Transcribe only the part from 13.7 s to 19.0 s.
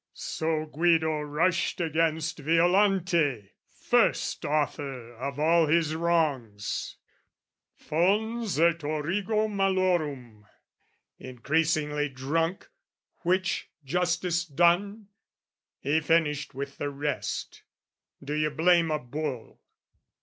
justice done? He finished with the rest. Do you blame a